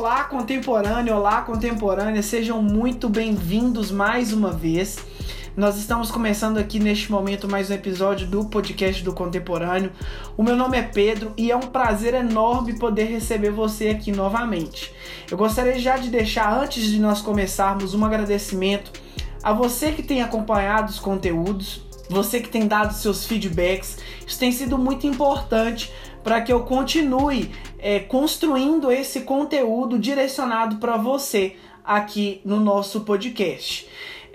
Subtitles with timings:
[0.00, 4.98] Olá, contemporâneo, olá, contemporânea, sejam muito bem-vindos mais uma vez.
[5.54, 9.92] Nós estamos começando aqui neste momento mais um episódio do podcast do Contemporâneo.
[10.38, 14.90] O meu nome é Pedro e é um prazer enorme poder receber você aqui novamente.
[15.30, 18.90] Eu gostaria já de deixar, antes de nós começarmos, um agradecimento
[19.42, 23.98] a você que tem acompanhado os conteúdos, você que tem dado seus feedbacks.
[24.26, 25.92] Isso tem sido muito importante
[26.24, 33.88] para que eu continue é, construindo esse conteúdo direcionado para você aqui no nosso podcast.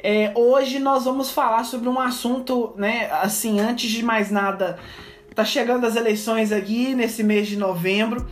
[0.04, 3.10] É, hoje nós vamos falar sobre um assunto, né?
[3.12, 4.78] Assim, antes de mais nada,
[5.34, 8.28] tá chegando as eleições aqui nesse mês de novembro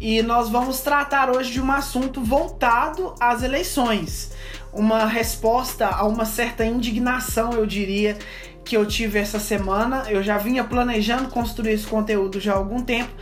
[0.00, 4.32] e nós vamos tratar hoje de um assunto voltado às eleições.
[4.72, 8.18] Uma resposta a uma certa indignação, eu diria,
[8.64, 10.04] que eu tive essa semana.
[10.08, 13.12] Eu já vinha planejando construir esse conteúdo já há algum tempo,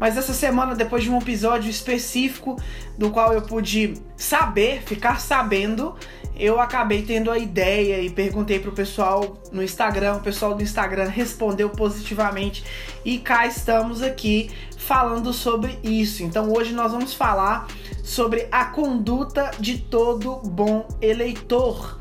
[0.00, 2.56] mas essa semana, depois de um episódio específico
[2.96, 5.94] do qual eu pude saber, ficar sabendo,
[6.34, 10.14] eu acabei tendo a ideia e perguntei pro pessoal no Instagram.
[10.16, 12.64] O pessoal do Instagram respondeu positivamente
[13.04, 16.22] e cá estamos aqui falando sobre isso.
[16.22, 17.68] Então hoje nós vamos falar
[18.02, 21.99] sobre a conduta de todo bom eleitor.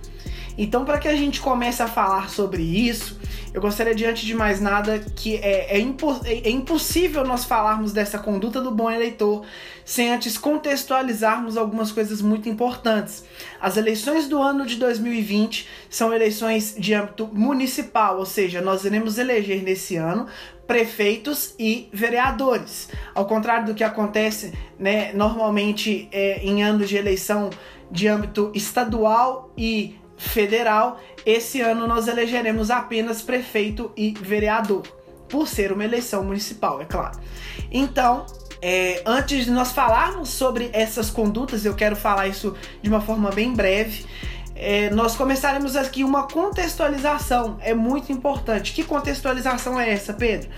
[0.61, 3.17] Então, para que a gente comece a falar sobre isso,
[3.53, 7.93] eu gostaria de, antes de mais nada, que é, é, impo é, impossível nós falarmos
[7.93, 9.45] dessa conduta do bom eleitor
[9.85, 13.23] sem antes contextualizarmos algumas coisas muito importantes.
[13.61, 19.17] As eleições do ano de 2020 são eleições de âmbito municipal, ou seja, nós iremos
[19.17, 20.27] eleger nesse ano
[20.67, 22.89] prefeitos e vereadores.
[23.15, 27.49] Ao contrário do que acontece né, normalmente é, em anos de eleição
[27.89, 34.83] de âmbito estadual e federal, esse ano nós elegeremos apenas prefeito e vereador,
[35.29, 37.17] por ser uma eleição municipal, é claro.
[37.71, 38.25] Então,
[38.61, 43.31] é, antes de nós falarmos sobre essas condutas, eu quero falar isso de uma forma
[43.31, 44.05] bem breve.
[44.53, 48.73] É, nós começaremos aqui uma contextualização, é muito importante.
[48.73, 50.49] Que contextualização é essa, Pedro?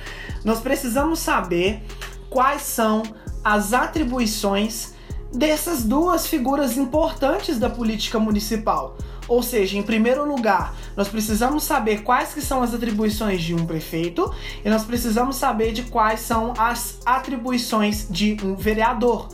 [0.43, 1.83] Nós precisamos saber
[2.31, 3.03] quais são
[3.43, 4.95] as atribuições
[5.33, 8.97] dessas duas figuras importantes da política municipal.
[9.27, 13.65] Ou seja, em primeiro lugar, nós precisamos saber quais que são as atribuições de um
[13.65, 14.33] prefeito
[14.63, 19.29] e nós precisamos saber de quais são as atribuições de um vereador.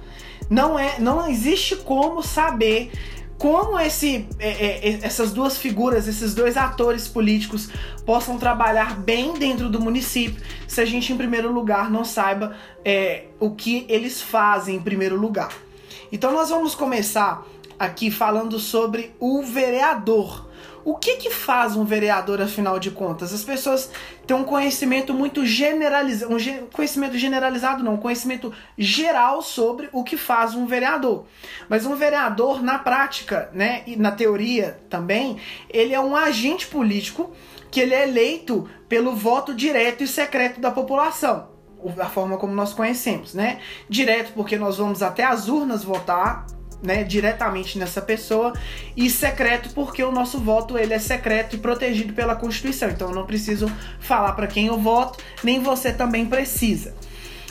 [0.50, 2.92] Não é, não existe como saber
[3.38, 7.70] como esse, é, é, essas duas figuras, esses dois atores políticos
[8.06, 13.26] possam trabalhar bem dentro do município, se a gente, em primeiro lugar, não saiba é,
[13.40, 15.67] o que eles fazem em primeiro lugar.
[16.12, 17.46] Então, nós vamos começar
[17.78, 20.48] aqui falando sobre o vereador.
[20.84, 23.34] O que que faz um vereador afinal de contas?
[23.34, 23.92] As pessoas
[24.26, 30.02] têm um conhecimento muito generalizado, um ge conhecimento generalizado não, um conhecimento geral sobre o
[30.02, 31.26] que faz um vereador.
[31.68, 35.38] Mas um vereador na prática, né, e na teoria também,
[35.70, 37.34] ele é um agente político
[37.70, 41.57] que ele é eleito pelo voto direto e secreto da população
[41.98, 43.60] a forma como nós conhecemos, né?
[43.90, 46.46] Direto porque nós vamos até as urnas votar,
[46.82, 48.54] né, diretamente nessa pessoa
[48.96, 52.90] e secreto porque o nosso voto ele é secreto e protegido pela Constituição.
[52.90, 56.94] Então eu não preciso falar para quem eu voto, nem você também precisa.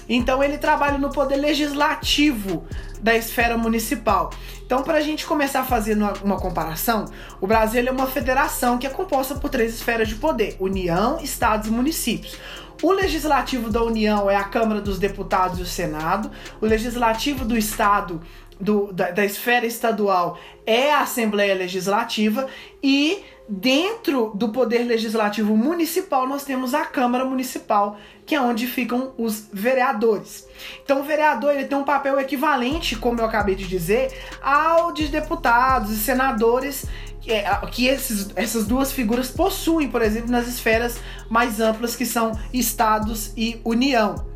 [0.08, 2.64] Então ele trabalha no poder legislativo
[3.00, 4.30] da esfera municipal.
[4.64, 7.04] Então, para a gente começar a fazer uma, uma comparação,
[7.40, 11.68] o Brasil é uma federação que é composta por três esferas de poder: União, Estados
[11.68, 12.36] e municípios.
[12.82, 16.30] O legislativo da União é a Câmara dos Deputados e o Senado.
[16.60, 18.20] O legislativo do Estado
[18.60, 22.46] do, da, da esfera estadual é a Assembleia Legislativa
[22.82, 29.12] e dentro do poder legislativo municipal nós temos a Câmara Municipal, que é onde ficam
[29.16, 30.48] os vereadores.
[30.82, 34.12] Então o vereador ele tem um papel equivalente, como eu acabei de dizer,
[34.42, 36.86] ao de deputados e senadores
[37.26, 40.98] é, que esses, essas duas figuras possuem, por exemplo, nas esferas
[41.28, 44.26] mais amplas que são estados e União.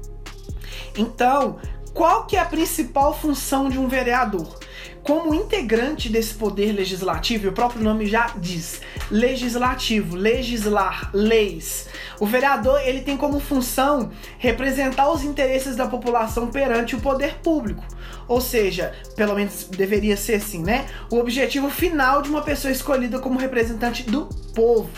[0.97, 1.59] Então,
[1.93, 4.59] qual que é a principal função de um vereador?
[5.03, 8.81] Como integrante desse poder legislativo, o próprio nome já diz,
[9.11, 11.89] legislativo, legislar, leis.
[12.21, 17.83] O vereador, ele tem como função representar os interesses da população perante o poder público.
[18.31, 20.87] Ou seja, pelo menos deveria ser assim, né?
[21.11, 24.89] O objetivo final de uma pessoa escolhida como representante do povo.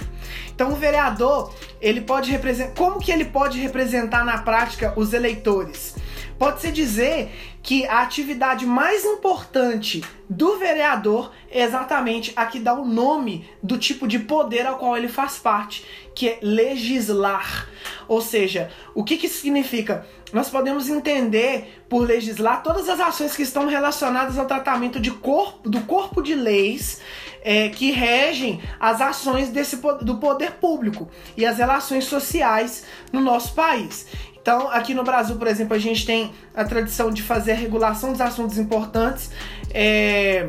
[0.54, 1.50] Então o vereador,
[1.80, 5.94] ele pode representar, como que ele pode representar na prática os eleitores?
[6.38, 7.30] Pode-se dizer
[7.62, 13.78] que a atividade mais importante do vereador é exatamente a que dá o nome do
[13.78, 15.84] tipo de poder ao qual ele faz parte,
[16.14, 17.68] que é legislar.
[18.08, 20.06] Ou seja, o que, que significa?
[20.32, 25.68] Nós podemos entender por legislar todas as ações que estão relacionadas ao tratamento de corpo,
[25.68, 27.00] do corpo de leis
[27.42, 33.54] é, que regem as ações desse, do poder público e as relações sociais no nosso
[33.54, 34.06] país.
[34.42, 38.10] Então, aqui no Brasil, por exemplo, a gente tem a tradição de fazer a regulação
[38.10, 39.30] dos assuntos importantes
[39.70, 40.48] é,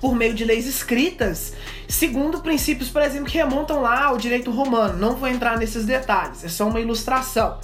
[0.00, 1.52] por meio de leis escritas,
[1.88, 4.96] segundo princípios, por exemplo, que remontam lá ao direito romano.
[4.96, 7.58] Não vou entrar nesses detalhes, é só uma ilustração.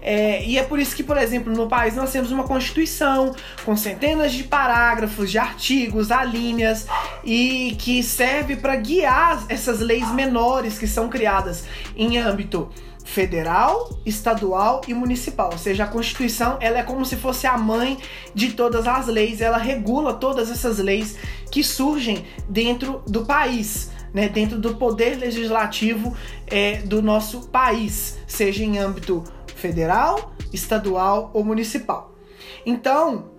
[0.00, 3.34] É, e é por isso que, por exemplo, no país nós temos uma constituição
[3.66, 6.86] com centenas de parágrafos, de artigos, alíneas
[7.22, 11.64] e que serve para guiar essas leis menores que são criadas
[11.94, 12.70] em âmbito
[13.08, 15.48] federal, estadual e municipal.
[15.50, 17.96] Ou seja, a Constituição ela é como se fosse a mãe
[18.34, 21.16] de todas as leis, ela regula todas essas leis
[21.50, 23.96] que surgem dentro do país.
[24.12, 26.16] Né, dentro do poder legislativo
[26.46, 29.22] é, do nosso país, seja em âmbito
[29.54, 32.14] federal, estadual ou municipal.
[32.64, 33.30] Então,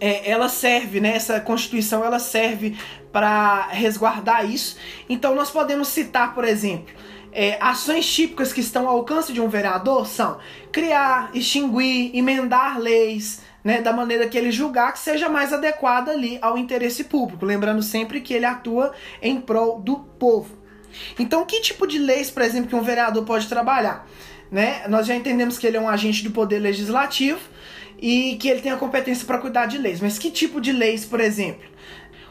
[0.00, 2.76] é, ela serve, né, essa Constituição ela serve
[3.12, 4.76] para resguardar isso.
[5.08, 6.92] Então, nós podemos citar, por exemplo,
[7.38, 10.38] é, ações típicas que estão ao alcance de um vereador são
[10.72, 16.38] criar, extinguir, emendar leis, né, da maneira que ele julgar que seja mais adequada ali
[16.40, 20.56] ao interesse público, lembrando sempre que ele atua em prol do povo.
[21.18, 24.08] Então, que tipo de leis, por exemplo, que um vereador pode trabalhar?
[24.50, 24.88] Né?
[24.88, 27.40] Nós já entendemos que ele é um agente do poder legislativo
[27.98, 30.00] e que ele tem a competência para cuidar de leis.
[30.00, 31.68] Mas que tipo de leis, por exemplo?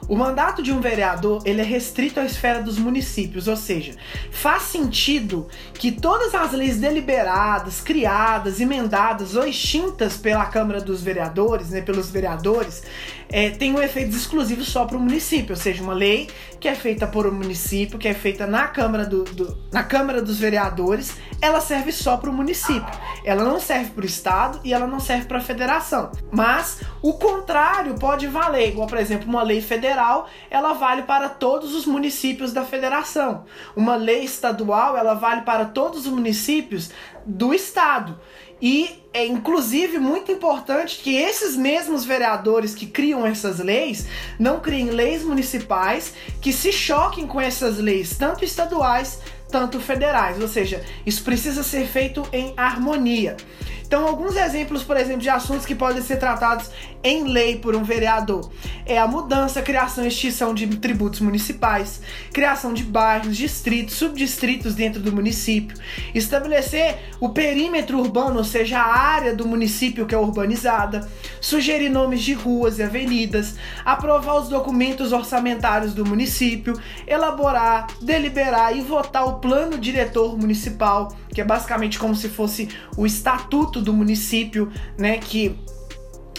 [0.08, 3.96] O mandato de um vereador ele é restrito à esfera dos municípios, ou seja,
[4.30, 11.70] faz sentido que todas as leis deliberadas, criadas, emendadas ou extintas pela Câmara dos Vereadores,
[11.70, 12.84] né, pelos vereadores,
[13.30, 17.06] é, tenham efeitos exclusivos só para o município, ou seja, uma lei que é feita
[17.06, 21.60] por um município, que é feita na Câmara, do, do na Câmara dos Vereadores, ela
[21.60, 22.86] serve só para o município.
[23.24, 26.12] Ela não serve para o Estado e ela não serve para a federação.
[26.32, 31.74] Mas o contrário pode valer, igual, por exemplo, uma lei federal, ela vale para todos
[31.76, 33.46] os municípios da federação.
[33.76, 36.92] Uma lei estadual, ela vale para todos os municípios
[37.26, 38.20] do Estado.
[38.62, 44.08] E é inclusive muito importante que esses mesmos vereadores que criam essas leis
[44.40, 49.20] não criem leis municipais que se choquem com essas leis, tanto estaduais,
[49.50, 50.42] tanto federais.
[50.42, 53.38] Ou seja, isso precisa ser feito em harmonia.
[53.86, 56.72] Então, alguns exemplos, por exemplo, de assuntos que podem ser tratados
[57.04, 58.50] em lei por um vereador.
[58.84, 62.02] É a mudança, criação e extinção de tributos municipais,
[62.34, 65.78] criação de bairros, distritos, subdistritos dentro do município,
[66.16, 71.08] estabelecer o perímetro urbano, ou seja, a área do município que é urbanizada,
[71.40, 73.54] sugerir nomes de ruas e avenidas,
[73.84, 81.42] aprovar os documentos orçamentários do município, elaborar, deliberar e votar o plano diretor municipal, que
[81.42, 85.60] é basicamente como se fosse o estatuto do município, né, que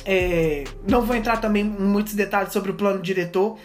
[0.04, 3.58] é, não vou entrar também em muitos detalhes sobre o plano diretor.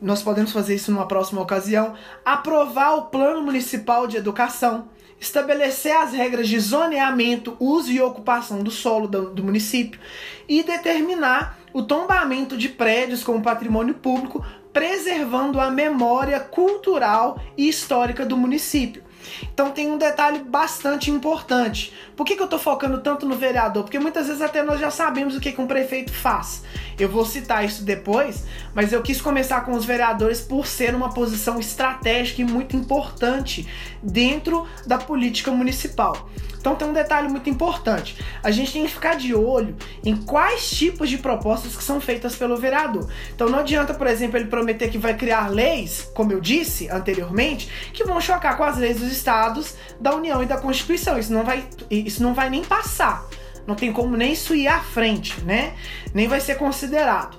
[0.00, 1.94] Nós podemos fazer isso numa próxima ocasião.
[2.22, 4.88] Aprovar o plano municipal de educação.
[5.18, 9.98] Estabelecer as regras de zoneamento, uso e ocupação do solo do, do município.
[10.46, 18.26] E determinar o tombamento de prédios como patrimônio público, preservando a memória cultural e histórica
[18.26, 19.03] do município.
[19.52, 21.92] Então tem um detalhe bastante importante.
[22.16, 23.84] Por que, que eu estou focando tanto no vereador?
[23.84, 26.62] Porque muitas vezes até nós já sabemos o que, que um prefeito faz.
[26.98, 31.12] Eu vou citar isso depois, mas eu quis começar com os vereadores por ser uma
[31.12, 33.68] posição estratégica e muito importante
[34.02, 36.28] dentro da política municipal.
[36.64, 38.16] Então tem um detalhe muito importante.
[38.42, 42.36] A gente tem que ficar de olho em quais tipos de propostas que são feitas
[42.36, 43.06] pelo vereador.
[43.34, 47.68] Então não adianta, por exemplo, ele prometer que vai criar leis, como eu disse anteriormente,
[47.92, 51.18] que vão chocar com as leis dos estados, da União e da Constituição.
[51.18, 53.26] Isso não vai, isso não vai nem passar.
[53.66, 55.74] Não tem como nem isso ir à frente, né?
[56.12, 57.38] Nem vai ser considerado.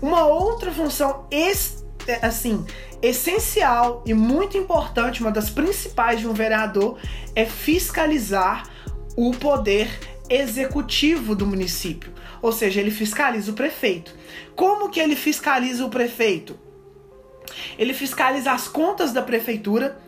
[0.00, 1.26] Uma outra função
[2.22, 2.64] assim,
[3.02, 6.98] essencial e muito importante, uma das principais de um vereador,
[7.34, 8.68] é fiscalizar
[9.16, 9.88] o poder
[10.30, 12.12] executivo do município.
[12.40, 14.14] Ou seja, ele fiscaliza o prefeito.
[14.54, 16.58] Como que ele fiscaliza o prefeito?
[17.78, 19.98] Ele fiscaliza as contas da prefeitura,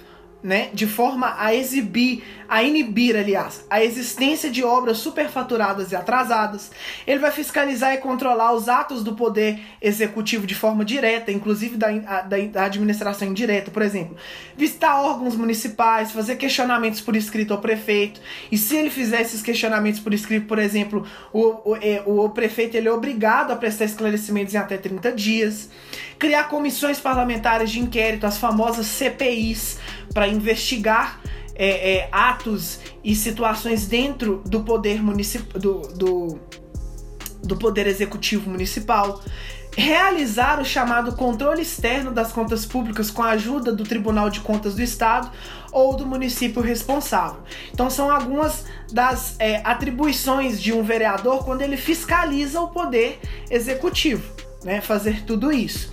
[0.42, 6.72] né, de forma a exibir a inibir, aliás, a existência de obras superfaturadas e atrasadas.
[7.06, 11.88] Ele vai fiscalizar e controlar os atos do poder executivo de forma direta, inclusive da,
[12.22, 14.16] da, da administração indireta, por exemplo,
[14.56, 18.20] visitar órgãos municipais, fazer questionamentos por escrito ao prefeito.
[18.50, 22.76] E se ele fizer esses questionamentos por escrito, por exemplo, o, o, é, o, prefeito
[22.76, 25.70] ele é obrigado a prestar esclarecimentos em até 30 dias.
[26.18, 29.78] Criar comissões parlamentares de inquérito, as famosas CPIs,
[30.12, 31.20] para investigar
[31.62, 36.40] é, é, atos e situações dentro do poder municipal do, do,
[37.42, 39.22] do poder executivo municipal
[39.76, 44.74] realizar o chamado controle externo das contas públicas com a ajuda do Tribunal de Contas
[44.74, 45.30] do Estado
[45.70, 47.42] ou do município responsável.
[47.72, 54.24] Então, são algumas das é, atribuições de um vereador quando ele fiscaliza o poder executivo,
[54.64, 54.80] né?
[54.80, 55.92] Fazer tudo isso.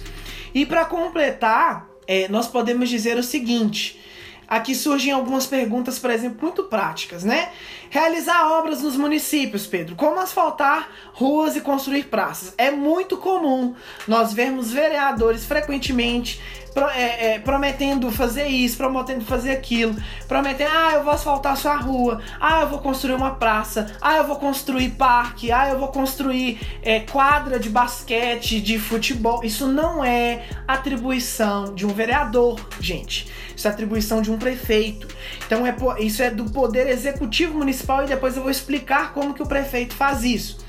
[0.56, 4.00] E para completar, é, nós podemos dizer o seguinte
[4.48, 7.50] Aqui surgem algumas perguntas, por exemplo, muito práticas, né?
[7.90, 9.96] Realizar obras nos municípios, Pedro.
[9.96, 12.54] Como asfaltar ruas e construir praças?
[12.58, 13.76] É muito comum
[14.08, 16.40] nós vermos vereadores frequentemente
[16.86, 19.96] é, é, prometendo fazer isso, prometendo fazer aquilo,
[20.28, 24.28] prometendo, ah, eu vou asfaltar sua rua, ah, eu vou construir uma praça, ah, eu
[24.28, 29.44] vou construir parque, ah, eu vou construir é, quadra de basquete, de futebol.
[29.44, 33.28] Isso não é atribuição de um vereador, gente.
[33.56, 35.08] Isso é atribuição de um prefeito.
[35.46, 39.42] Então é, isso é do poder executivo municipal e depois eu vou explicar como que
[39.42, 40.60] o prefeito faz isso.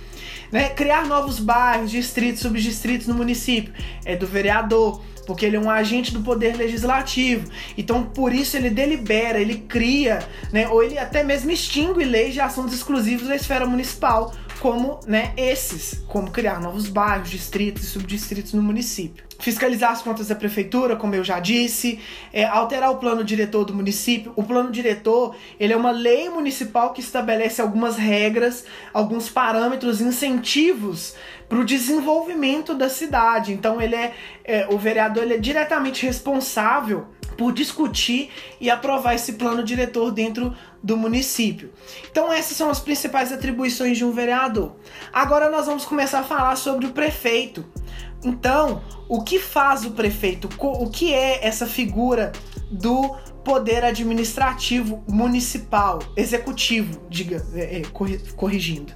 [0.51, 0.71] Né?
[0.71, 3.73] Criar novos bairros, distritos, subdistritos no município
[4.05, 7.51] é do vereador porque ele é um agente do poder legislativo.
[7.77, 10.21] Então, por isso ele delibera, ele cria,
[10.51, 15.33] né, ou ele até mesmo extingue leis de assuntos exclusivos da esfera municipal, como né,
[15.37, 19.25] esses, como criar novos bairros, distritos e subdistritos no município.
[19.39, 22.01] Fiscalizar as contas da prefeitura, como eu já disse,
[22.33, 24.33] é, alterar o plano diretor do município.
[24.35, 31.15] O plano diretor ele é uma lei municipal que estabelece algumas regras, alguns parâmetros, incentivos
[31.49, 33.53] para o desenvolvimento da cidade.
[33.53, 34.13] Então ele é,
[34.45, 37.07] é o vereador ele é diretamente responsável
[37.39, 38.31] por discutir
[38.61, 41.73] e aprovar esse plano diretor dentro do município.
[42.11, 44.75] Então essas são as principais atribuições de um vereador.
[45.13, 47.65] Agora nós vamos começar a falar sobre o prefeito.
[48.25, 50.49] Então, o que faz o prefeito?
[50.59, 52.33] O que é essa figura
[52.69, 57.83] do poder administrativo municipal, executivo, diga, é, é,
[58.35, 58.93] corrigindo.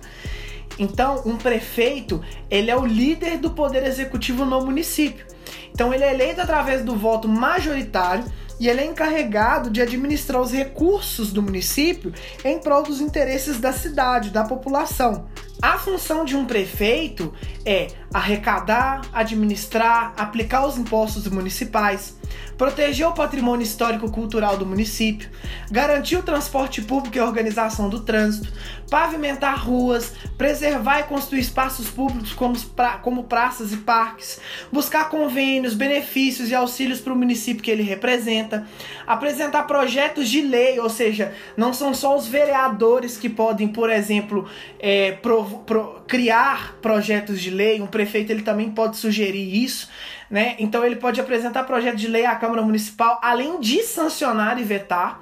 [0.79, 2.21] Então, um prefeito,
[2.51, 5.25] ele é o líder do poder executivo no município.
[5.73, 8.25] Então, ele é eleito através do voto majoritário
[8.61, 12.13] e ele é encarregado de administrar os recursos do município
[12.45, 15.27] em prol dos interesses da cidade, da população.
[15.63, 17.33] A função de um prefeito
[17.65, 22.17] é arrecadar, administrar, aplicar os impostos municipais,
[22.59, 25.31] proteger o patrimônio histórico-cultural do município,
[25.71, 28.53] garantir o transporte público e a organização do trânsito,
[28.91, 34.41] pavimentar ruas, preservar e construir espaços públicos como, pra, como praças e parques,
[34.71, 38.67] buscar convênios, benefícios e auxílios para o município que ele representa,
[39.07, 44.47] apresentar projetos de lei, ou seja, não são só os vereadores que podem, por exemplo,
[44.79, 49.89] é, pro, pro, criar projetos de lei, um prefeito ele também pode sugerir isso,
[50.31, 50.57] né?
[50.59, 55.21] Então ele pode apresentar projeto de lei à Câmara Municipal, além de sancionar e vetar.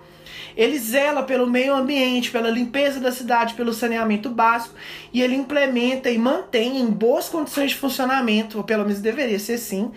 [0.56, 4.74] Ele zela pelo meio ambiente, pela limpeza da cidade, pelo saneamento básico
[5.12, 9.54] e ele implementa e mantém em boas condições de funcionamento, ou pelo menos deveria ser
[9.54, 9.90] assim,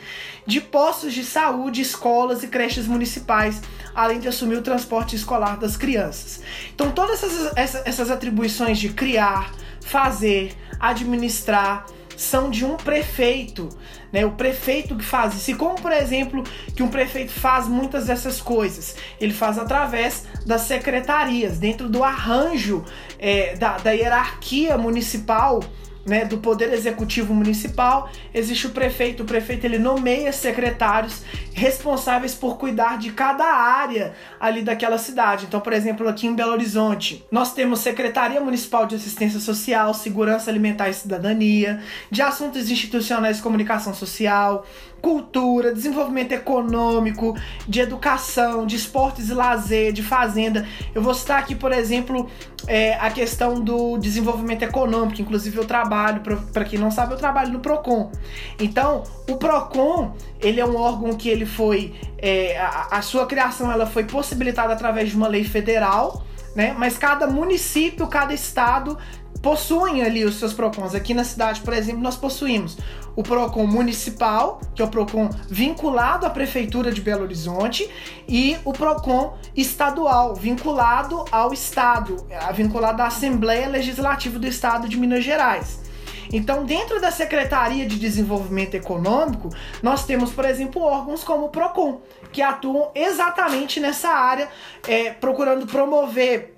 [0.45, 3.61] de postos de saúde, escolas e creches municipais,
[3.93, 6.41] além de assumir o transporte escolar das crianças.
[6.73, 9.51] Então, todas essas, essas atribuições de criar,
[9.85, 11.85] fazer, administrar,
[12.15, 13.69] são de um prefeito,
[14.11, 14.25] né?
[14.25, 15.51] O prefeito que faz isso.
[15.51, 16.43] E como, por exemplo,
[16.75, 18.95] que um prefeito faz muitas dessas coisas?
[19.19, 22.85] Ele faz através das secretarias, dentro do arranjo
[23.17, 25.61] é, da, da hierarquia municipal
[26.05, 29.23] né, do poder executivo municipal, existe o prefeito.
[29.23, 31.21] O prefeito ele nomeia secretários
[31.53, 35.45] responsáveis por cuidar de cada área ali daquela cidade.
[35.45, 40.49] Então, por exemplo, aqui em Belo Horizonte, nós temos Secretaria Municipal de Assistência Social, Segurança
[40.49, 41.81] Alimentar e Cidadania,
[42.11, 44.65] de Assuntos Institucionais e Comunicação Social,
[45.03, 47.35] cultura, desenvolvimento econômico,
[47.67, 50.65] de educação, de esportes e lazer, de fazenda.
[50.95, 52.29] Eu vou citar aqui, por exemplo,
[52.65, 55.21] é, a questão do desenvolvimento econômico.
[55.21, 56.21] Inclusive, eu trabalho,
[56.53, 58.13] para quem não sabe, eu trabalho no PROCON.
[58.57, 61.93] Então, o PROCON, ele é um órgão que ele foi.
[62.17, 66.23] É, a, a sua criação ela foi possibilitada através de uma lei federal.
[66.55, 66.73] Né?
[66.77, 68.97] Mas cada município, cada estado
[69.43, 70.95] possuem ali os seus PROCONs.
[70.95, 72.77] Aqui na cidade, por exemplo, nós possuímos
[73.13, 77.87] o PROCON municipal, que é o PROCON vinculado à Prefeitura de Belo Horizonte,
[78.27, 85.25] e o PROCON estadual, vinculado ao Estado, vinculado à Assembleia Legislativa do Estado de Minas
[85.25, 85.83] Gerais.
[86.31, 89.49] Então, dentro da Secretaria de Desenvolvimento Econômico,
[89.83, 94.47] nós temos, por exemplo, órgãos como o PROCON, que atuam exatamente nessa área,
[94.87, 96.55] é, procurando promover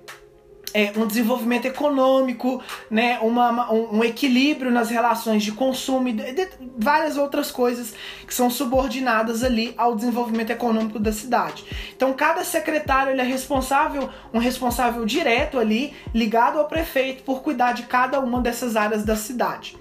[0.74, 6.32] é, um desenvolvimento econômico, né, uma, um, um, equilíbrio nas relações de consumo e de,
[6.32, 7.94] de, várias outras coisas
[8.26, 11.64] que são subordinadas ali ao desenvolvimento econômico da cidade.
[11.96, 17.72] Então cada secretário ele é responsável, um responsável direto ali, ligado ao prefeito por cuidar
[17.72, 19.76] de cada uma dessas áreas da cidade.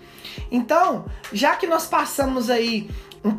[0.51, 2.89] Então, já que nós passamos aí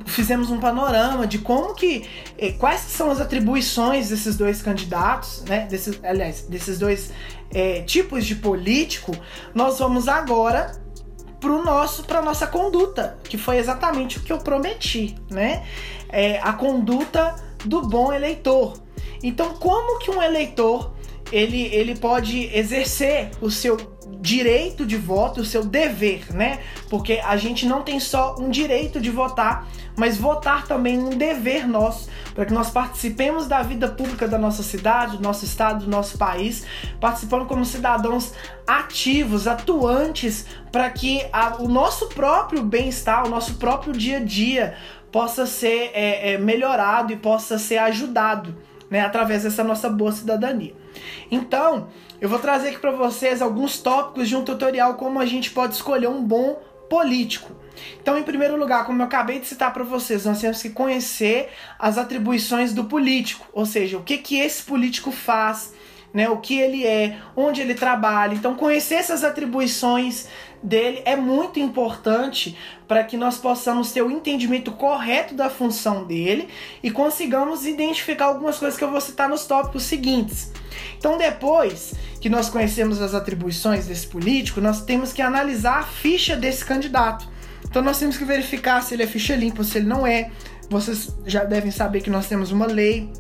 [0.05, 5.67] fizemos um panorama de como que eh, quais são as atribuições desses dois candidatos, né?
[5.71, 7.13] Desses, aliás, desses dois
[7.53, 9.13] é, tipos de político,
[9.55, 10.73] nós vamos agora
[11.41, 15.65] pro nosso para nossa conduta, que foi exatamente o que eu prometi, né?
[16.09, 18.75] É, a conduta do bom eleitor.
[19.23, 20.96] Então, como que um eleitor
[21.33, 23.77] ele, ele pode exercer o seu
[24.21, 26.61] direito de voto, o seu dever, né?
[26.89, 29.67] Porque a gente não tem só um direito de votar,
[29.97, 34.39] mas votar também é um dever nosso, para que nós participemos da vida pública da
[34.39, 36.65] nossa cidade, do nosso estado, do nosso país,
[37.01, 38.33] participando como cidadãos
[38.67, 44.77] ativos, atuantes, para que a, o nosso próprio bem-estar, o nosso próprio dia a dia
[45.11, 48.55] possa ser é, é, melhorado e possa ser ajudado,
[48.91, 49.01] né?
[49.01, 50.75] Através dessa nossa boa cidadania.
[51.31, 51.89] Então,
[52.21, 55.75] eu vou trazer aqui para vocês alguns tópicos de um tutorial como a gente pode
[55.75, 57.53] escolher um bom político.
[58.01, 61.51] Então, em primeiro lugar, como eu acabei de citar para vocês, nós temos que conhecer
[61.79, 65.75] as atribuições do político, ou seja, o que que esse político faz,
[66.13, 68.35] né, o que ele é, onde ele trabalha.
[68.35, 70.27] Então, conhecer essas atribuições
[70.63, 72.57] dele é muito importante
[72.89, 76.49] para que nós possamos ter o entendimento correto da função dele
[76.83, 80.53] e consigamos identificar algumas coisas que eu vou citar nos tópicos seguintes.
[80.99, 86.37] Então, depois que nós conhecemos as atribuições desse político, nós temos que analisar a ficha
[86.37, 87.29] desse candidato.
[87.65, 90.31] Então, nós temos que verificar se ele é ficha limpa se ele não é.
[90.71, 93.13] Vocês já devem saber que nós temos uma lei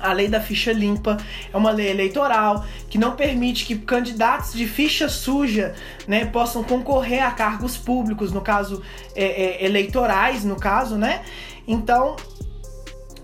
[0.00, 1.16] a lei da ficha limpa
[1.52, 5.74] é uma lei eleitoral que não permite que candidatos de ficha suja
[6.06, 8.82] né, possam concorrer a cargos públicos, no caso
[9.14, 11.22] é, é, eleitorais, no caso, né?
[11.66, 12.16] Então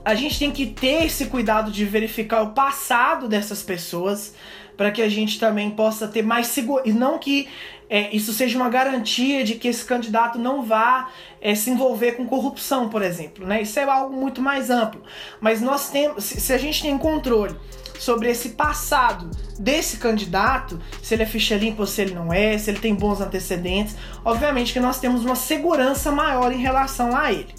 [0.04, 4.34] a gente tem que ter esse cuidado de verificar o passado dessas pessoas
[4.80, 6.88] para que a gente também possa ter mais segurança.
[6.88, 7.46] E não que
[7.86, 12.26] é, isso seja uma garantia de que esse candidato não vá é, se envolver com
[12.26, 13.46] corrupção, por exemplo.
[13.46, 13.60] Né?
[13.60, 15.02] Isso é algo muito mais amplo.
[15.38, 16.24] Mas nós temos.
[16.24, 17.54] Se, a gente tem controle
[17.98, 22.56] sobre esse passado desse candidato, se ele é ficha limpa ou se ele não é,
[22.56, 27.30] se ele tem bons antecedentes, obviamente que nós temos uma segurança maior em relação a
[27.30, 27.54] ele.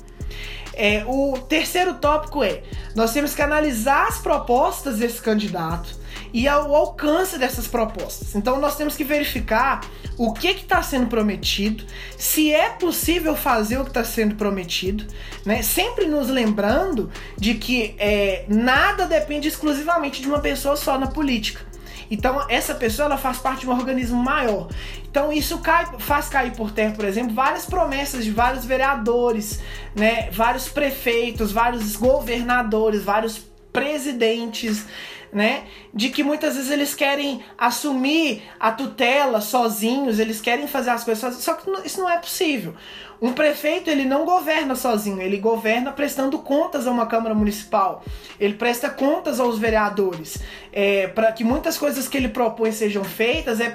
[0.74, 2.64] É, o terceiro tópico é:
[2.96, 6.01] nós temos que analisar as propostas desse candidato
[6.34, 8.36] e o alcance dessas propostas.
[8.36, 9.82] Então nós temos que verificar
[10.18, 11.84] o que está sendo prometido,
[12.18, 15.06] se é possível fazer o que está sendo prometido,
[15.46, 15.62] né?
[15.62, 21.72] Sempre nos lembrando de que é, nada depende exclusivamente de uma pessoa só na política.
[22.12, 24.68] Então essa pessoa ela faz parte de um organismo maior.
[25.10, 29.62] Então isso cai, faz cair por terra, por exemplo, várias promessas de vários vereadores,
[29.96, 33.42] né, vários prefeitos, vários governadores, vários
[33.72, 34.86] presidentes,
[35.32, 35.64] né?
[35.94, 41.22] De que muitas vezes eles querem assumir a tutela sozinhos, eles querem fazer as coisas
[41.22, 42.76] sozinhos, só que isso não é possível.
[43.22, 48.04] Um prefeito ele não governa sozinho, ele governa prestando contas a uma Câmara Municipal,
[48.40, 50.40] ele presta contas aos vereadores.
[50.74, 53.72] É, Para que muitas coisas que ele propõe sejam feitas, é,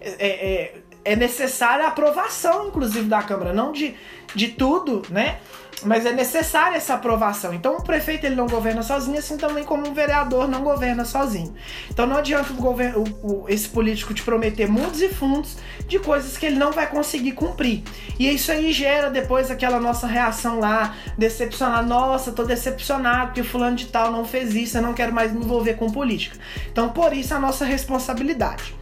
[0.00, 3.94] é, é, é necessária a aprovação, inclusive, da Câmara, não de,
[4.34, 5.38] de tudo, né?
[5.84, 7.52] Mas é necessária essa aprovação.
[7.52, 11.54] Então o prefeito ele não governa sozinho, assim também como um vereador não governa sozinho.
[11.90, 15.98] Então não adianta o governo, o, o, esse político te prometer mundos e fundos de
[15.98, 17.82] coisas que ele não vai conseguir cumprir.
[18.18, 21.86] E isso aí gera depois aquela nossa reação lá, decepcionar.
[21.86, 25.44] Nossa, tô decepcionado porque fulano de tal não fez isso, eu não quero mais me
[25.44, 26.38] envolver com política.
[26.72, 28.74] Então por isso a nossa responsabilidade.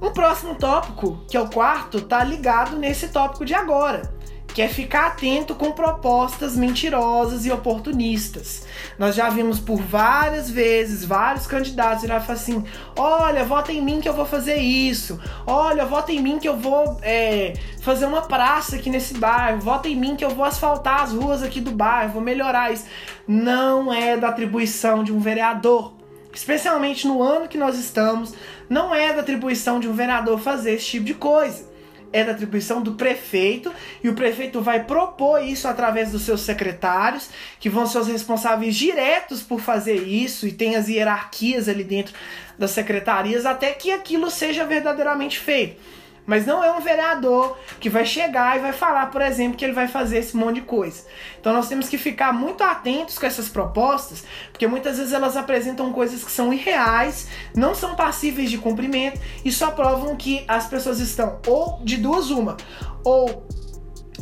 [0.00, 4.19] Um próximo tópico, que é o quarto, tá ligado nesse tópico de agora
[4.54, 8.66] que é ficar atento com propostas mentirosas e oportunistas.
[8.98, 12.64] Nós já vimos por várias vezes vários candidatos virar e falar assim:
[12.96, 16.56] olha, vota em mim que eu vou fazer isso, olha, vota em mim que eu
[16.56, 21.02] vou é, fazer uma praça aqui nesse bairro, vota em mim que eu vou asfaltar
[21.02, 22.84] as ruas aqui do bairro, vou melhorar isso.
[23.26, 25.94] Não é da atribuição de um vereador.
[26.32, 28.34] especialmente no ano que nós estamos,
[28.68, 31.69] não é da atribuição de um vereador fazer esse tipo de coisa.
[32.12, 37.30] É da atribuição do prefeito e o prefeito vai propor isso através dos seus secretários,
[37.60, 42.14] que vão ser os responsáveis diretos por fazer isso e tem as hierarquias ali dentro
[42.58, 45.80] das secretarias até que aquilo seja verdadeiramente feito.
[46.26, 49.72] Mas não é um vereador que vai chegar e vai falar, por exemplo, que ele
[49.72, 51.04] vai fazer esse monte de coisa.
[51.40, 55.92] Então nós temos que ficar muito atentos com essas propostas, porque muitas vezes elas apresentam
[55.92, 61.00] coisas que são irreais, não são passíveis de cumprimento e só provam que as pessoas
[61.00, 62.56] estão ou de duas uma,
[63.04, 63.46] ou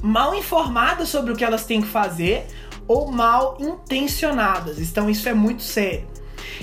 [0.02, 2.46] mal informadas sobre o que elas têm que fazer,
[2.86, 4.78] ou mal intencionadas.
[4.78, 6.17] Então isso é muito sério.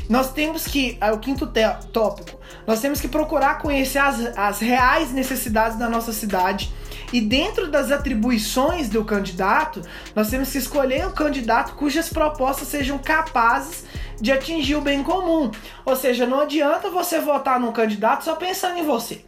[0.10, 1.52] Nós temos que, é o quinto
[1.91, 6.71] tópico, nós temos que procurar conhecer as, as reais necessidades da nossa cidade.
[7.13, 9.82] E dentro das atribuições do candidato,
[10.15, 13.86] nós temos que escolher um candidato cujas propostas sejam capazes
[14.19, 15.52] de atingir o bem comum.
[15.86, 19.24] Ou seja, não adianta você votar num candidato só pensando em você.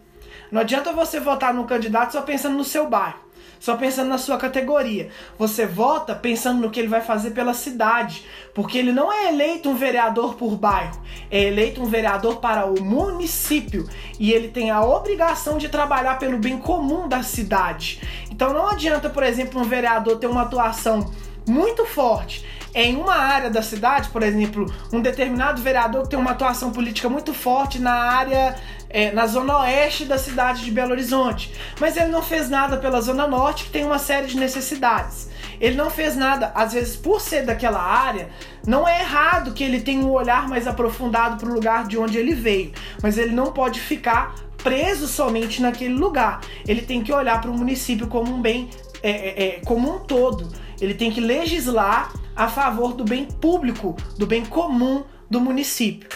[0.52, 3.27] Não adianta você votar num candidato só pensando no seu bairro
[3.60, 5.10] só pensando na sua categoria.
[5.38, 9.70] Você vota pensando no que ele vai fazer pela cidade, porque ele não é eleito
[9.70, 13.88] um vereador por bairro, é eleito um vereador para o município
[14.20, 18.02] e ele tem a obrigação de trabalhar pelo bem comum da cidade.
[18.32, 21.12] Então não adianta, por exemplo, um vereador ter uma atuação
[21.48, 26.32] muito forte em uma área da cidade, por exemplo, um determinado vereador que tem uma
[26.32, 28.56] atuação política muito forte na área,
[28.98, 33.00] é, na zona oeste da cidade de Belo Horizonte, mas ele não fez nada pela
[33.00, 35.30] zona norte, que tem uma série de necessidades.
[35.62, 38.28] Ele não fez nada, às vezes, por ser daquela área,
[38.66, 42.18] não é errado que ele tenha um olhar mais aprofundado para o lugar de onde
[42.18, 44.34] ele veio, mas ele não pode ficar
[44.64, 46.42] preso somente naquele lugar.
[46.68, 48.68] Ele tem que olhar para o município como um bem,
[49.04, 50.52] é, é, é como um todo.
[50.82, 56.10] Ele tem que legislar a favor do bem público, do bem comum do município.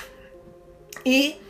[1.05, 1.40] E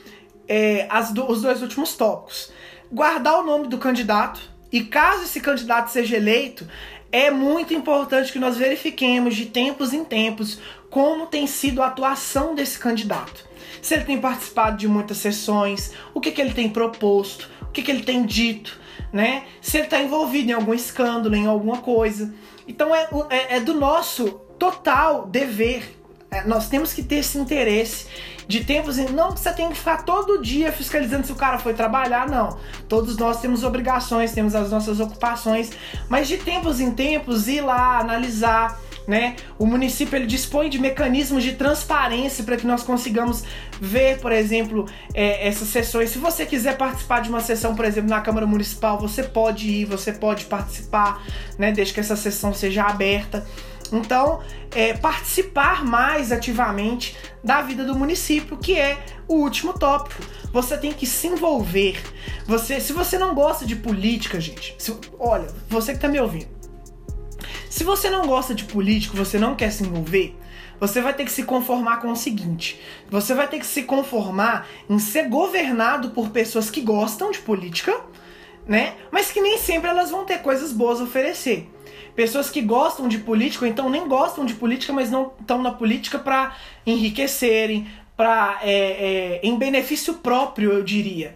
[0.52, 2.52] é, do, os dois últimos tópicos.
[2.92, 6.68] Guardar o nome do candidato e caso esse candidato seja eleito,
[7.10, 10.60] é muito importante que nós verifiquemos de tempos em tempos
[10.90, 13.50] como tem sido a atuação desse candidato.
[13.82, 17.82] Se ele tem participado de muitas sessões, o que, que ele tem proposto, o que,
[17.82, 18.78] que ele tem dito,
[19.12, 19.46] né?
[19.62, 22.34] Se ele está envolvido em algum escândalo, em alguma coisa.
[22.68, 26.01] Então é, é, é do nosso total dever.
[26.34, 28.06] É, nós temos que ter esse interesse
[28.48, 29.10] de tempos em.
[29.10, 32.58] Não que você tem que ficar todo dia fiscalizando se o cara foi trabalhar, não.
[32.88, 35.72] Todos nós temos obrigações, temos as nossas ocupações,
[36.08, 38.80] mas de tempos em tempos ir lá, analisar.
[39.06, 39.36] Né?
[39.58, 43.44] O município ele dispõe de mecanismos de transparência para que nós consigamos
[43.82, 46.12] ver, por exemplo, é, essas sessões.
[46.12, 49.86] Se você quiser participar de uma sessão, por exemplo, na Câmara Municipal, você pode ir,
[49.86, 51.22] você pode participar,
[51.58, 51.74] né?
[51.74, 53.46] Desde que essa sessão seja aberta.
[53.92, 54.42] Então,
[54.74, 60.24] é, participar mais ativamente da vida do município, que é o último tópico.
[60.54, 62.02] Você tem que se envolver.
[62.46, 66.50] Você, se você não gosta de política, gente, se, olha, você que está me ouvindo.
[67.70, 70.38] Se você não gosta de político, você não quer se envolver,
[70.80, 74.68] você vai ter que se conformar com o seguinte: você vai ter que se conformar
[74.90, 78.02] em ser governado por pessoas que gostam de política,
[78.68, 78.96] né?
[79.12, 81.70] Mas que nem sempre elas vão ter coisas boas a oferecer.
[82.16, 85.72] Pessoas que gostam de política, ou então nem gostam de política, mas não estão na
[85.72, 91.36] política para enriquecerem, para é, é, em benefício próprio, eu diria.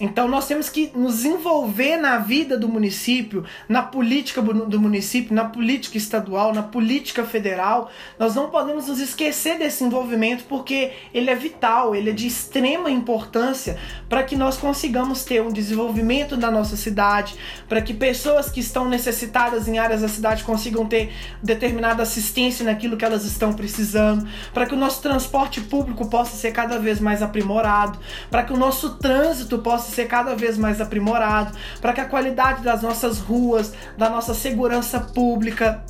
[0.00, 5.44] Então nós temos que nos envolver na vida do município, na política do município, na
[5.44, 7.90] política estadual, na política federal.
[8.18, 12.90] Nós não podemos nos esquecer desse envolvimento porque ele é vital, ele é de extrema
[12.90, 13.76] importância
[14.08, 17.36] para que nós consigamos ter um desenvolvimento da nossa cidade,
[17.68, 22.96] para que pessoas que estão necessitadas em áreas da cidade consigam ter determinada assistência naquilo
[22.96, 27.22] que elas estão precisando, para que o nosso transporte público possa ser cada vez mais
[27.22, 27.98] aprimorado,
[28.30, 32.04] para que o nosso trânsito possa possa ser cada vez mais aprimorado, para que a
[32.04, 35.82] qualidade das nossas ruas, da nossa segurança pública,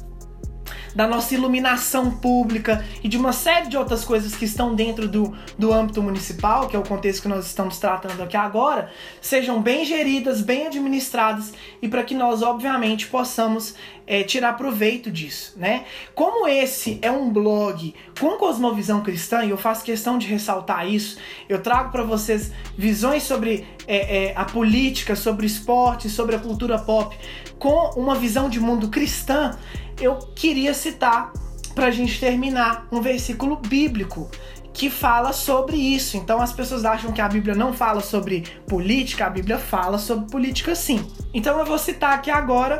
[0.98, 5.32] da nossa iluminação pública e de uma série de outras coisas que estão dentro do,
[5.56, 9.84] do âmbito municipal, que é o contexto que nós estamos tratando aqui agora, sejam bem
[9.84, 13.76] geridas, bem administradas e para que nós, obviamente, possamos
[14.08, 15.84] é, tirar proveito disso, né?
[16.14, 21.18] Como esse é um blog com cosmovisão cristã, e eu faço questão de ressaltar isso,
[21.46, 26.38] eu trago para vocês visões sobre é, é, a política, sobre o esporte, sobre a
[26.38, 27.14] cultura pop,
[27.58, 29.56] com uma visão de mundo cristã,
[30.00, 31.32] eu queria citar
[31.74, 34.30] para a gente terminar um versículo bíblico
[34.72, 36.16] que fala sobre isso.
[36.16, 40.30] Então as pessoas acham que a Bíblia não fala sobre política, a Bíblia fala sobre
[40.30, 41.04] política sim.
[41.34, 42.78] Então eu vou citar aqui agora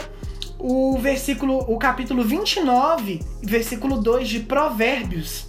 [0.61, 5.45] o versículo, o capítulo 29, versículo 2 de Provérbios.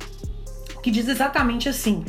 [0.82, 2.04] que diz exatamente assim: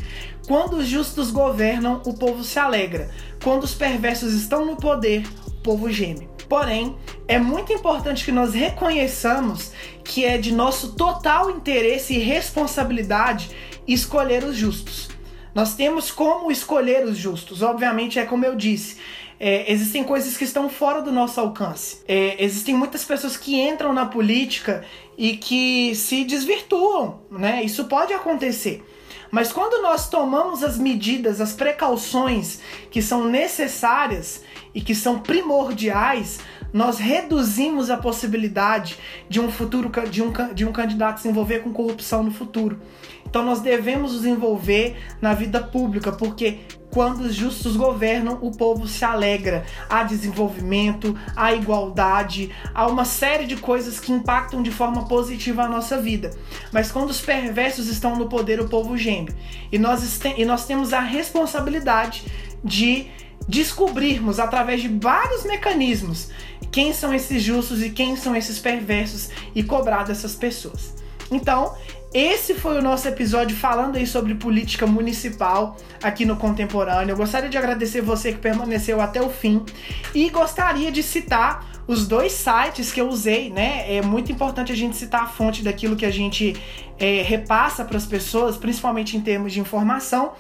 [0.47, 3.11] Quando os justos governam, o povo se alegra.
[3.43, 6.30] Quando os perversos estão no poder, o povo geme.
[6.51, 6.97] Porém,
[7.29, 9.71] é muito importante que nós reconheçamos
[10.03, 13.53] que é de nosso total interesse e responsabilidade
[13.87, 15.11] escolher os justos.
[15.55, 17.63] Nós temos como escolher os justos.
[17.63, 18.97] Obviamente, é como eu disse,
[19.39, 22.03] é, existem coisas que estão fora do nosso alcance.
[22.09, 24.85] É, existem muitas pessoas que entram na política
[25.17, 27.63] e que se desvirtuam, né?
[27.63, 28.83] Isso pode acontecer.
[29.31, 32.59] Mas quando nós tomamos as medidas, as precauções
[32.91, 34.43] que são necessárias
[34.75, 36.41] e que são primordiais,
[36.73, 38.97] nós reduzimos a possibilidade
[39.29, 42.81] de um futuro de um, de um candidato se envolver com corrupção no futuro.
[43.27, 46.59] Então nós devemos nos envolver na vida pública, porque
[46.91, 49.65] quando os justos governam, o povo se alegra.
[49.89, 55.69] Há desenvolvimento, há igualdade, há uma série de coisas que impactam de forma positiva a
[55.69, 56.33] nossa vida.
[56.73, 59.33] Mas quando os perversos estão no poder, o povo geme.
[59.71, 62.25] E nós, e nós temos a responsabilidade
[62.65, 63.07] de
[63.49, 66.29] descobrirmos através de vários mecanismos
[66.71, 70.95] quem são esses justos e quem são esses perversos e cobrar dessas pessoas.
[71.31, 71.75] Então,
[72.13, 77.13] esse foi o nosso episódio falando aí sobre política municipal aqui no Contemporâneo.
[77.13, 79.65] Eu gostaria de agradecer você que permaneceu até o fim
[80.13, 83.97] e gostaria de citar os dois sites que eu usei, né?
[83.97, 86.57] É muito importante a gente citar a fonte daquilo que a gente
[86.99, 90.33] é, repassa para as pessoas, principalmente em termos de informação.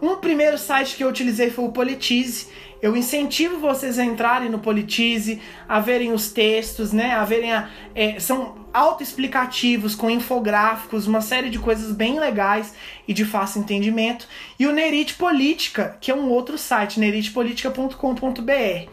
[0.00, 2.46] Um primeiro site que eu utilizei foi o Politize.
[2.80, 7.12] Eu incentivo vocês a entrarem no Politize, a verem os textos, né?
[7.12, 12.74] A verem a, é, são autoexplicativos com infográficos, uma série de coisas bem legais
[13.08, 14.28] e de fácil entendimento.
[14.58, 18.90] E o Nerite Política, que é um outro site, neritepolitica.com.br,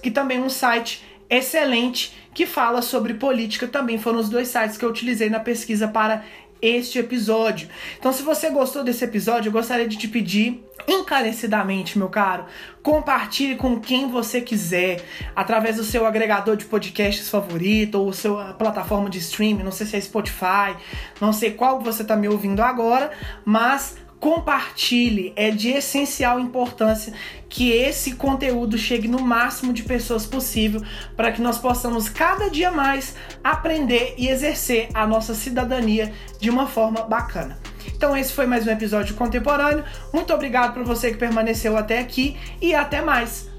[0.00, 3.66] que também é um site excelente que fala sobre política.
[3.66, 6.24] Também foram os dois sites que eu utilizei na pesquisa para
[6.66, 7.68] este episódio.
[7.98, 12.44] Então, se você gostou desse episódio, eu gostaria de te pedir encarecidamente, meu caro,
[12.82, 15.02] compartilhe com quem você quiser,
[15.34, 19.96] através do seu agregador de podcasts favorito ou sua plataforma de streaming, não sei se
[19.96, 20.76] é Spotify,
[21.20, 23.10] não sei qual você está me ouvindo agora,
[23.44, 27.12] mas compartilhe, é de essencial importância
[27.46, 30.82] que esse conteúdo chegue no máximo de pessoas possível
[31.14, 36.10] para que nós possamos cada dia mais aprender e exercer a nossa cidadania
[36.40, 37.58] de uma forma bacana.
[37.94, 39.84] Então esse foi mais um episódio contemporâneo.
[40.10, 43.53] Muito obrigado por você que permaneceu até aqui e até mais.